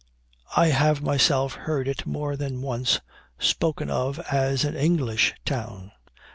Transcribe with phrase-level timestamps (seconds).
[0.57, 3.01] I have myself heard it more than once
[3.37, 5.91] spoken of as an English town.